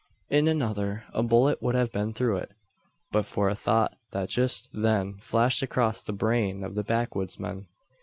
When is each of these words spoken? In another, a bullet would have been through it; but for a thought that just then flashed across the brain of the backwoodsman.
In 0.31 0.47
another, 0.47 1.03
a 1.13 1.21
bullet 1.21 1.61
would 1.61 1.75
have 1.75 1.91
been 1.91 2.11
through 2.11 2.37
it; 2.37 2.53
but 3.11 3.23
for 3.23 3.49
a 3.49 3.55
thought 3.55 3.95
that 4.09 4.29
just 4.29 4.71
then 4.73 5.19
flashed 5.19 5.61
across 5.61 6.01
the 6.01 6.11
brain 6.11 6.63
of 6.63 6.73
the 6.73 6.83
backwoodsman. 6.83 7.67